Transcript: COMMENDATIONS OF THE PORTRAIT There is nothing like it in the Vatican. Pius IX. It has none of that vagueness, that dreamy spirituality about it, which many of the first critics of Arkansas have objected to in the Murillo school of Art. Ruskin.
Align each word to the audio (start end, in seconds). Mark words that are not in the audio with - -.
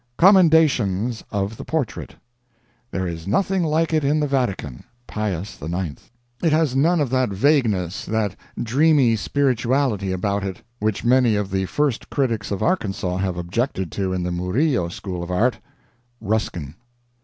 COMMENDATIONS 0.17 1.23
OF 1.29 1.57
THE 1.57 1.63
PORTRAIT 1.63 2.15
There 2.89 3.05
is 3.07 3.27
nothing 3.27 3.61
like 3.63 3.93
it 3.93 4.03
in 4.03 4.19
the 4.19 4.25
Vatican. 4.25 4.83
Pius 5.05 5.61
IX. 5.61 5.93
It 6.41 6.51
has 6.51 6.75
none 6.75 6.99
of 6.99 7.11
that 7.11 7.29
vagueness, 7.29 8.05
that 8.05 8.35
dreamy 8.59 9.15
spirituality 9.15 10.11
about 10.11 10.43
it, 10.43 10.63
which 10.79 11.03
many 11.05 11.35
of 11.35 11.51
the 11.51 11.67
first 11.67 12.09
critics 12.09 12.49
of 12.49 12.63
Arkansas 12.63 13.17
have 13.17 13.37
objected 13.37 13.91
to 13.91 14.11
in 14.11 14.23
the 14.23 14.31
Murillo 14.31 14.87
school 14.89 15.21
of 15.21 15.29
Art. 15.29 15.59
Ruskin. 16.19 16.73